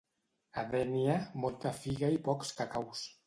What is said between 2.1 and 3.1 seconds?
i pocs cacaus.